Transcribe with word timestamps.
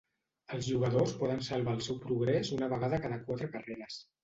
Els 0.55 0.63
jugadors 0.69 1.13
poden 1.19 1.43
salvar 1.49 1.77
el 1.79 1.85
seu 1.89 2.01
progrés 2.07 2.51
una 2.57 2.73
vegada 2.75 3.03
cada 3.07 3.23
quatre 3.31 3.53
carreres. 3.57 4.03